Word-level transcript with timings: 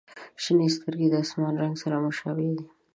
•شنې 0.43 0.67
سترګې 0.75 1.07
د 1.09 1.15
آسمان 1.23 1.53
رنګ 1.61 1.75
سره 1.83 1.95
مشابه 2.05 2.45
دي. 2.57 2.65